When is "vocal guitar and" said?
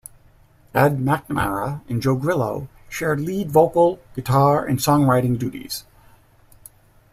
3.51-4.79